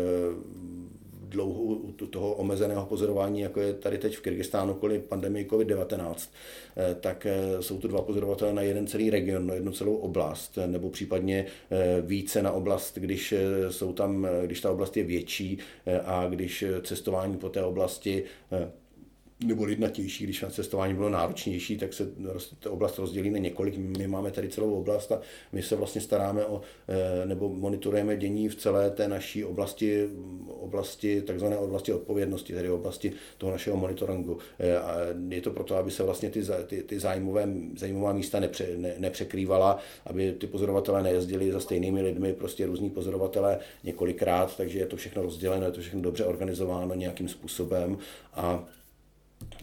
[1.29, 6.29] dlouhou toho omezeného pozorování, jako je tady teď v Kyrgyzstánu kvůli pandemii COVID-19,
[6.77, 10.57] eh, tak eh, jsou to dva pozorovatelé na jeden celý region, na jednu celou oblast,
[10.65, 13.33] nebo případně eh, více na oblast, když,
[13.69, 15.57] jsou tam, když ta oblast je větší
[16.05, 18.23] a když cestování po té oblasti
[19.45, 22.09] nebo lidnatější, když na cestování bylo náročnější, tak se
[22.59, 23.77] ta oblast rozdělí na několik.
[23.77, 25.21] My máme tady celou oblast a
[25.51, 30.09] my se vlastně staráme o, eh, nebo monitorujeme dění v celé té naší oblasti,
[30.47, 34.37] oblasti, takzvané oblasti odpovědnosti, tedy oblasti toho našeho monitoringu.
[34.59, 34.97] Eh, a
[35.29, 39.77] je to proto, aby se vlastně ty, ty, ty zájmové, zájmová místa nepře, ne, nepřekrývala,
[40.05, 45.21] aby ty pozorovatelé nejezdili za stejnými lidmi, prostě různí pozorovatelé několikrát, takže je to všechno
[45.21, 47.97] rozděleno, je to všechno dobře organizováno nějakým způsobem
[48.33, 48.67] a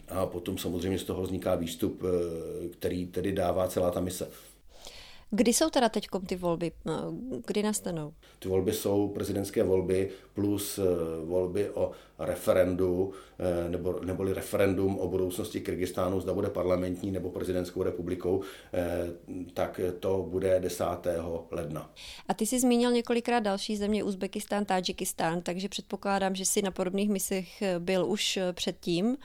[0.09, 4.31] a potom samozřejmě z toho vzniká výstup, eh, který tedy dává celá ta mise.
[5.31, 6.73] Kdy jsou teda teď ty volby?
[6.85, 7.13] No,
[7.47, 8.13] kdy nastanou?
[8.39, 10.83] Ty volby jsou prezidentské volby plus eh,
[11.25, 17.83] volby o referendu, eh, nebo, neboli referendum o budoucnosti Kyrgyzstánu, zda bude parlamentní nebo prezidentskou
[17.83, 19.09] republikou, eh,
[19.55, 20.85] tak to bude 10.
[21.51, 21.91] ledna.
[22.29, 27.11] A ty jsi zmínil několikrát další země, Uzbekistán, Tadžikistán, takže předpokládám, že jsi na podobných
[27.11, 29.17] misích byl už předtím.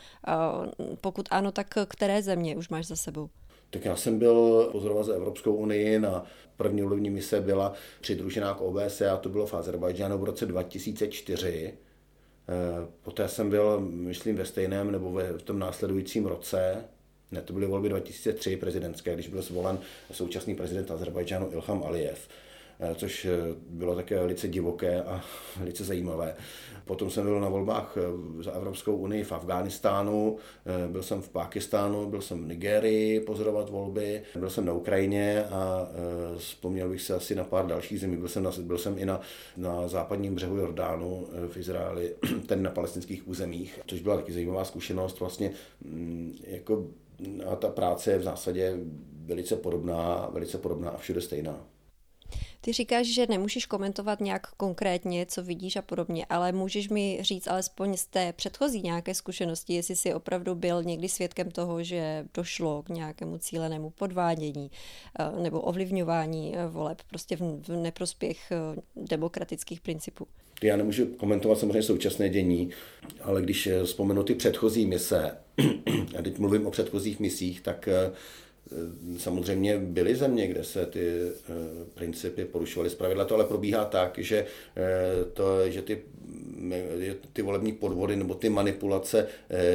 [1.01, 3.29] Pokud ano, tak které země už máš za sebou?
[3.69, 6.25] Tak já jsem byl pozorovat za Evropskou unii na
[6.57, 11.73] první volební mise byla přidružená k OBSE a to bylo v Azerbajdžánu v roce 2004.
[12.49, 16.85] Eh, poté jsem byl, myslím, ve stejném nebo ve, v tom následujícím roce,
[17.31, 19.79] ne, to byly volby 2003 prezidentské, když byl zvolen
[20.11, 22.27] současný prezident Azerbajdžánu Ilham Aliyev.
[22.81, 23.31] Eh, což eh,
[23.69, 25.21] bylo také velice divoké a
[25.59, 26.35] velice zajímavé.
[26.85, 30.37] Potom jsem byl na volbách eh, za Evropskou unii v Afghánistánu,
[30.87, 35.89] byl jsem v Pákistánu, byl jsem v Nigerii pozorovat volby, byl jsem na Ukrajině a
[36.37, 38.17] vzpomněl bych se asi na pár dalších zemí.
[38.17, 39.21] Byl jsem, na, byl jsem i na,
[39.57, 42.15] na západním břehu Jordánu v Izraeli,
[42.45, 45.19] ten na palestinských územích, což byla taky zajímavá zkušenost.
[45.19, 46.85] Vlastně mm, jako
[47.51, 48.77] a ta práce je v zásadě
[49.25, 51.65] velice podobná, velice podobná a všude stejná.
[52.61, 57.47] Ty říkáš, že nemůžeš komentovat nějak konkrétně, co vidíš a podobně, ale můžeš mi říct
[57.47, 62.83] alespoň z té předchozí nějaké zkušenosti, jestli jsi opravdu byl někdy svědkem toho, že došlo
[62.83, 64.71] k nějakému cílenému podvádění
[65.19, 70.27] eh, nebo ovlivňování eh, voleb prostě v neprospěch eh, demokratických principů.
[70.63, 72.69] Já nemůžu komentovat samozřejmě současné dění,
[73.21, 75.37] ale když vzpomenu ty předchozí mise,
[76.19, 77.89] a teď mluvím o předchozích misích, tak
[79.17, 81.53] samozřejmě byly země, kde se ty eh,
[81.93, 82.89] principy porušovaly.
[82.89, 84.45] Zpravidla to ale probíhá tak, že,
[84.77, 86.01] eh, to, že ty,
[87.33, 89.27] ty volební podvody nebo ty manipulace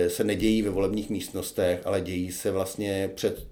[0.08, 3.46] se nedějí ve volebních místnostech, ale dějí se vlastně před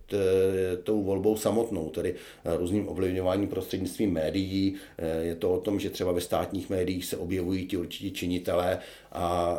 [0.83, 4.75] tou volbou samotnou, tedy různým ovlivňováním prostřednictvím médií.
[5.21, 8.79] Je to o tom, že třeba ve státních médiích se objevují ti určití činitelé,
[9.13, 9.59] a,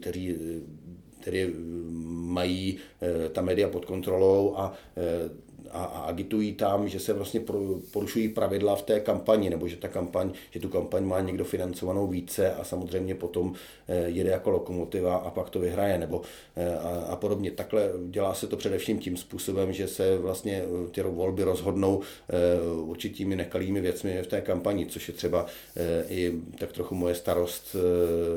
[0.00, 0.36] kteří
[1.24, 1.52] tedy
[2.30, 7.40] mají eh, ta média pod kontrolou a eh, a, a agitují tam, že se vlastně
[7.92, 12.06] porušují pravidla v té kampani, nebo že ta kampaň, že tu kampaň má někdo financovanou
[12.06, 13.54] více a samozřejmě potom
[13.88, 16.22] eh, jede jako lokomotiva a pak to vyhraje, nebo
[16.56, 17.50] eh, a, a podobně.
[17.50, 22.00] Takhle dělá se to především tím způsobem, že se vlastně eh, ty volby rozhodnou
[22.82, 25.46] určitými nekalými věcmi v té kampani, což je třeba
[26.08, 27.76] i tak trochu moje starost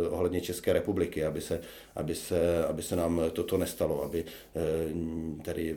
[0.09, 1.61] ohledně České republiky, aby se,
[1.95, 4.25] aby se, aby se nám toto nestalo, aby
[5.41, 5.75] tady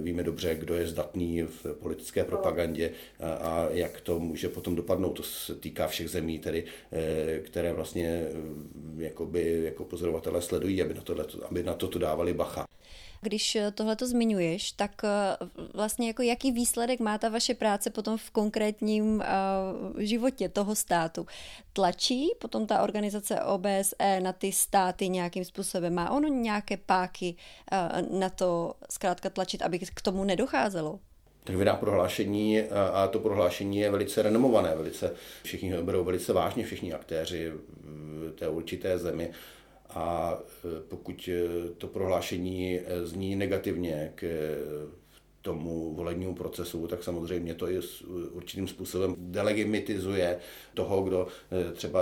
[0.00, 5.12] víme dobře, kdo je zdatný v politické propagandě a, jak to může potom dopadnout.
[5.12, 10.94] To se týká všech zemí, tedy, eh, které vlastně eh, jakoby, jako pozorovatele sledují, aby
[10.94, 12.66] na, tohle, aby na toto dávali bacha.
[13.20, 15.02] Když eh, tohle to zmiňuješ, tak
[15.74, 21.26] vlastně jako jaký výsledek má ta vaše práce potom v konkrétním uh, životě toho státu?
[21.72, 25.94] Tlačí potom ta organizace OBSE na ty státy nějakým způsobem?
[25.94, 27.36] Má ono nějaké páky
[28.10, 31.00] na to zkrátka tlačit, aby k tomu nedocházelo?
[31.48, 36.64] tak vydá prohlášení a to prohlášení je velice renomované, velice, všichni ho berou velice vážně,
[36.64, 37.52] všichni aktéři
[38.34, 39.30] té určité zemi.
[39.98, 40.38] A a
[40.88, 41.28] pokud
[41.78, 44.26] to prohlášení zní negativně k
[45.42, 47.80] tomu volebnímu procesu, tak samozřejmě to i
[48.32, 50.38] určitým způsobem delegimitizuje
[50.74, 51.26] toho, kdo
[51.72, 52.00] třeba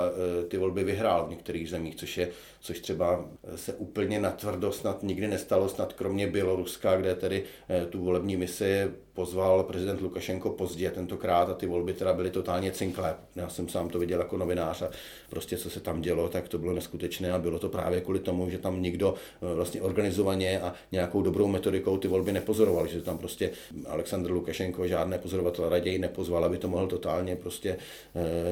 [0.49, 2.29] ty volby vyhrál v některých zemích, což je,
[2.67, 3.25] což třeba
[3.57, 8.91] se úplně natvrdo snad nikdy nestalo, snad kromě Běloruska, kde tedy eh, tu volební misi
[9.17, 13.15] pozval prezident Lukašenko pozdě tentokrát a ty volby teda byly totálně cinklé.
[13.37, 14.91] Já jsem sám to viděl jako novinář a
[15.31, 18.51] prostě co se tam dělo, tak to bylo neskutečné a bylo to právě kvůli tomu,
[18.51, 23.51] že tam nikdo vlastně organizovaně a nějakou dobrou metodikou ty volby nepozoroval, že tam prostě
[23.87, 27.77] Aleksandr Lukašenko žádné pozorovatele raději nepozval, aby to mohl totálně prostě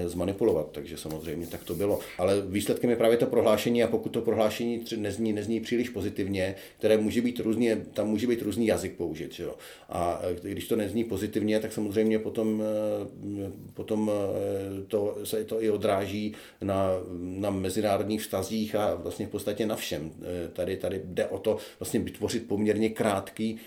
[0.06, 1.98] zmanipulovat, takže samozřejmě tak to bylo.
[2.18, 6.98] Ale výsledkem je právě to prohlášení a pokud to prohlášení nezní, nezní příliš pozitivně, které
[6.98, 9.32] může být různě, tam může být různý jazyk použit.
[9.32, 9.54] Že jo?
[9.88, 15.70] A když to nezní pozitivně, tak samozřejmě potom, eh, potom eh, to, se to i
[15.70, 16.88] odráží na,
[17.18, 20.12] na mezinárodních vztazích a vlastně v podstatě na všem.
[20.52, 23.60] Tady, tady jde o to vlastně vytvořit poměrně krátký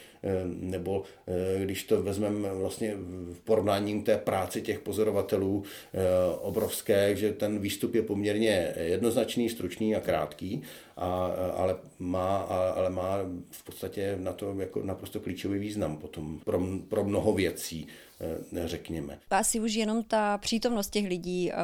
[0.46, 2.96] nebo eh, když to vezmeme vlastně
[3.34, 6.00] v porovnání té práci těch pozorovatelů eh,
[6.42, 10.62] obrovské, že ten výstup je poměrně jednoznačný, stručný a krátký,
[10.98, 12.38] a, ale, má,
[12.76, 13.18] ale má
[13.52, 17.88] v podstatě na to jako naprosto klíčový význam potom pro, pro mnoho věcí.
[18.22, 19.20] Eh, řekněme.
[19.30, 21.56] Asi už jenom ta přítomnost těch lidí eh,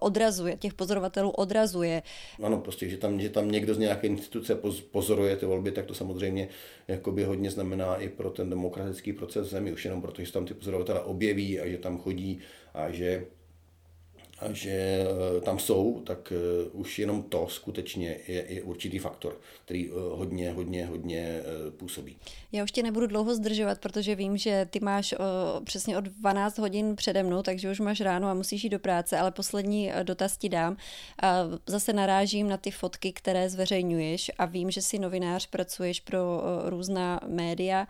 [0.00, 2.02] odrazuje, těch pozorovatelů odrazuje.
[2.42, 4.58] Ano, prostě, že tam, že tam někdo z nějaké instituce
[4.90, 6.48] pozoruje ty volby, tak to samozřejmě
[6.88, 10.46] jakoby hodně znamená i pro ten demokratický proces v zemi, už jenom proto, že tam
[10.46, 12.38] ty pozorovatele objeví a že tam chodí
[12.74, 13.26] a že
[14.52, 19.88] že eh, tam jsou, tak eh, už jenom to skutečně je, je určitý faktor, který
[19.88, 21.42] eh, hodně, hodně, hodně
[21.76, 22.16] působí.
[22.52, 25.16] Já už tě nebudu dlouho zdržovat, protože vím, že ty máš o,
[25.64, 29.18] přesně od 12 hodin přede mnou, takže už máš ráno a musíš jít do práce,
[29.18, 30.76] ale poslední dotaz ti dám.
[31.22, 36.42] A zase narážím na ty fotky, které zveřejňuješ a vím, že jsi novinář, pracuješ pro
[36.68, 37.86] různá média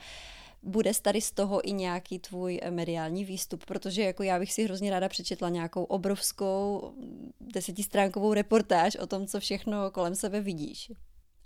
[0.62, 4.64] bude tady z toho i nějaký tvůj eh, mediální výstup, protože jako já bych si
[4.64, 6.92] hrozně ráda přečetla nějakou obrovskou
[7.40, 10.92] desetistránkovou reportáž o tom, co všechno kolem sebe vidíš.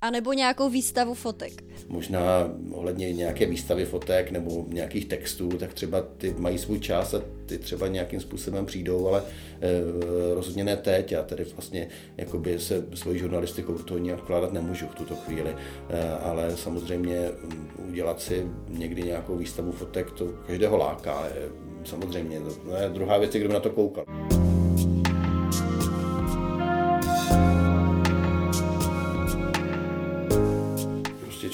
[0.05, 1.65] A nebo nějakou výstavu fotek.
[1.89, 7.23] Možná ohledně nějaké výstavy fotek nebo nějakých textů, tak třeba ty mají svůj čas a
[7.47, 11.13] ty třeba nějakým způsobem přijdou, ale e, rozhodně ne teď.
[11.13, 15.57] Já tedy vlastně jakoby se svoji žurnalistikou do toho nějak vkládat nemůžu v tuto chvíli.
[15.91, 21.27] E, ale samozřejmě mm, udělat si někdy nějakou výstavu fotek, to každého láká.
[21.35, 21.49] Je,
[21.85, 22.41] samozřejmě.
[22.41, 24.05] To je druhá věc, kdo na to koukal.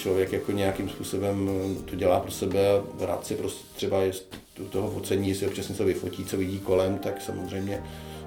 [0.00, 1.50] Člověk jako nějakým způsobem
[1.84, 2.58] to dělá pro sebe
[3.00, 4.12] rád si prostě třeba je
[4.70, 7.82] toho focení, si občas něco vyfotí, co vidí kolem, tak samozřejmě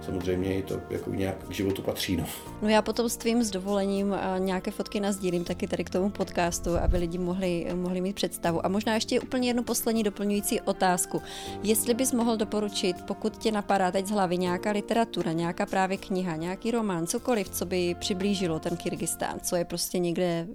[0.05, 2.17] samozřejmě i to jako nějak k životu patří.
[2.17, 2.25] No.
[2.61, 6.77] no já potom s tvým s dovolením nějaké fotky nazdílím taky tady k tomu podcastu,
[6.77, 8.65] aby lidi mohli, mohli mít představu.
[8.65, 11.21] A možná ještě úplně jednu poslední doplňující otázku.
[11.63, 16.35] Jestli bys mohl doporučit, pokud tě napadá teď z hlavy nějaká literatura, nějaká právě kniha,
[16.35, 20.47] nějaký román, cokoliv, co by přiblížilo ten Kyrgyzstán, co je prostě někde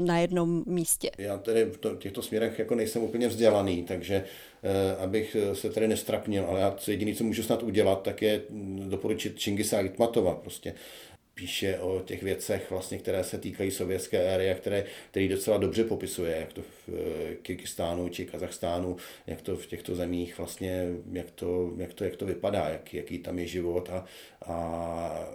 [0.00, 1.10] na jednom místě.
[1.18, 4.24] Já tedy v těchto směrech jako nejsem úplně vzdělaný, takže
[4.55, 4.55] Eh,
[4.98, 8.90] abych eh, se tady nestrapnil, ale já jediné, co můžu snad udělat, tak je mm,
[8.90, 10.34] doporučit Čingisa Aitmatova.
[10.34, 10.74] Prostě
[11.38, 15.84] píše o těch věcech, vlastně, které se týkají sovětské éry a které, který docela dobře
[15.84, 18.96] popisuje, jak to v eh, Kyrgyzstánu či Kazachstánu,
[19.26, 23.18] jak to v těchto zemích vlastně, jak to, jak to, jak to vypadá, jak, jaký
[23.18, 24.04] tam je život a,
[24.46, 25.28] a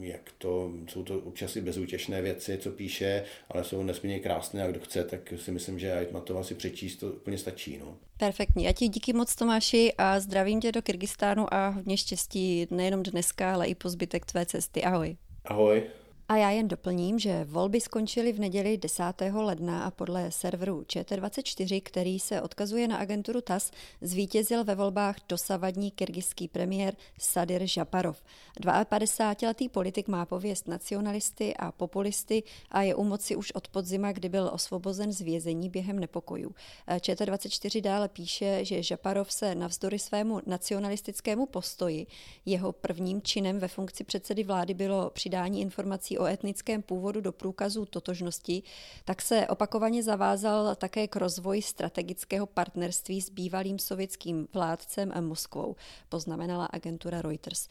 [0.00, 4.70] jak to, jsou to občas i bezútěšné věci, co píše, ale jsou nesmírně krásné a
[4.70, 7.78] kdo chce, tak si myslím, že Aitmatova si přečíst to úplně stačí.
[7.78, 7.98] No.
[8.22, 8.64] Perfektní.
[8.64, 13.54] Já ti díky moc Tomáši a zdravím tě do Kyrgyzstánu a hodně štěstí nejenom dneska,
[13.54, 14.84] ale i po zbytek tvé cesty.
[14.84, 15.16] Ahoj.
[15.44, 15.82] Ahoj.
[16.28, 19.02] A já jen doplním, že volby skončily v neděli 10.
[19.34, 23.70] ledna a podle serveru ČT24, který se odkazuje na agenturu TAS,
[24.00, 28.22] zvítězil ve volbách dosavadní kyrgyzský premiér Sadir Žaparov.
[28.60, 34.28] 52-letý politik má pověst nacionalisty a populisty a je u moci už od podzima, kdy
[34.28, 36.54] byl osvobozen z vězení během nepokojů.
[36.88, 42.06] ČT24 dále píše, že Žaparov se navzdory svému nacionalistickému postoji
[42.46, 47.84] jeho prvním činem ve funkci předsedy vlády bylo přidání informací o etnickém původu do průkazu
[47.84, 48.62] totožnosti,
[49.04, 55.76] tak se opakovaně zavázal také k rozvoji strategického partnerství s bývalým sovětským vládcem Moskvou,
[56.08, 57.68] poznamenala agentura Reuters.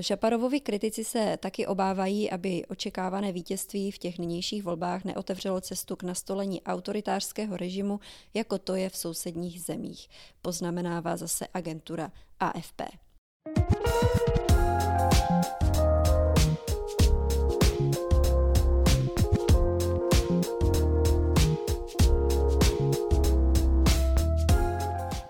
[0.00, 6.02] Šaparovovi kritici se taky obávají, aby očekávané vítězství v těch nynějších volbách neotevřelo cestu k
[6.02, 8.00] nastolení autoritářského režimu,
[8.34, 10.08] jako to je v sousedních zemích,
[10.42, 12.82] poznamenává zase agentura AFP.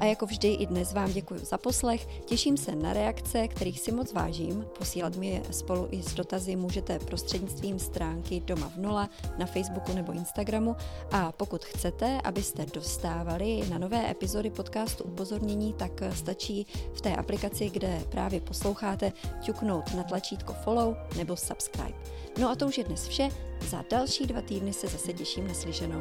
[0.08, 4.12] Jako vždy i dnes vám děkuji za poslech, těším se na reakce, kterých si moc
[4.12, 4.66] vážím.
[4.78, 9.92] Posílat mi je spolu i s dotazy můžete prostřednictvím stránky Doma v nula na Facebooku
[9.92, 10.76] nebo Instagramu
[11.12, 17.70] a pokud chcete, abyste dostávali na nové epizody podcastu upozornění, tak stačí v té aplikaci,
[17.70, 21.98] kde právě posloucháte, ťuknout na tlačítko follow nebo subscribe.
[22.38, 23.28] No a to už je dnes vše.
[23.68, 26.00] Za další dva týdny se zase těším na slyšenou.